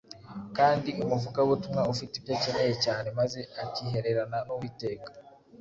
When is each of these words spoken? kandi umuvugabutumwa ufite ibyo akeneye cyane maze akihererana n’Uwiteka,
kandi 0.57 0.89
umuvugabutumwa 1.03 1.81
ufite 1.93 2.13
ibyo 2.19 2.31
akeneye 2.37 2.73
cyane 2.85 3.07
maze 3.19 3.39
akihererana 3.63 4.37
n’Uwiteka, 4.47 5.09